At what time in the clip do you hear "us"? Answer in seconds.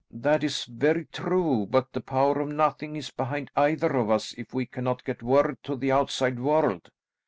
4.09-4.33